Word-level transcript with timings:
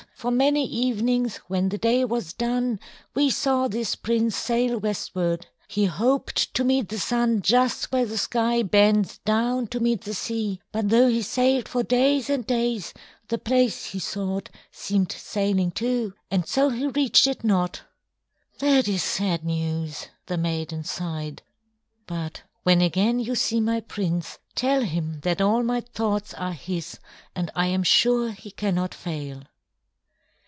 For 0.15 0.29
many 0.29 0.67
evenings 0.67 1.37
when 1.47 1.69
the 1.69 1.79
day 1.79 2.05
was 2.05 2.31
done, 2.33 2.79
we 3.15 3.31
saw 3.31 3.67
this 3.67 3.95
prince 3.95 4.35
sail 4.35 4.77
westward. 4.77 5.47
He 5.67 5.85
hoped 5.85 6.53
to 6.53 6.63
meet 6.63 6.89
the 6.89 6.99
sun 6.99 7.41
just 7.41 7.91
where 7.91 8.05
the 8.05 8.19
sky 8.19 8.61
bends 8.61 9.17
down 9.17 9.65
to 9.69 9.79
meet 9.79 10.01
the 10.01 10.13
sea, 10.13 10.61
but 10.71 10.89
though 10.89 11.07
he 11.07 11.23
sailed 11.23 11.67
for 11.67 11.81
days 11.81 12.29
and 12.29 12.45
days, 12.45 12.93
the 13.29 13.39
place 13.39 13.85
he 13.85 13.97
sought 13.99 14.49
seemed 14.71 15.11
sailing 15.11 15.71
too, 15.71 16.13
and 16.29 16.47
so 16.47 16.69
he 16.69 16.85
reached 16.85 17.25
it 17.25 17.43
not." 17.43 17.81
"That 18.59 18.87
is 18.87 19.01
sad 19.01 19.43
news," 19.43 20.09
the 20.27 20.37
maiden 20.37 20.83
sighed. 20.83 21.41
"But 22.05 22.43
when 22.61 22.83
again 22.83 23.19
you 23.19 23.33
see 23.33 23.59
my 23.59 23.79
prince, 23.79 24.37
tell 24.53 24.81
him 24.83 25.21
that 25.23 25.41
all 25.41 25.63
my 25.63 25.81
thoughts 25.81 26.35
are 26.35 26.53
his, 26.53 26.99
and 27.35 27.49
I 27.55 27.65
am 27.65 27.81
sure 27.81 28.29
he 28.29 28.51
cannot 28.51 28.93
fail." 28.93 29.45